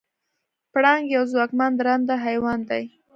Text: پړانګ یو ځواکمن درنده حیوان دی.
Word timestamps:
پړانګ 0.71 1.05
یو 1.15 1.23
ځواکمن 1.31 1.71
درنده 1.79 2.15
حیوان 2.25 2.59
دی. 2.69 2.83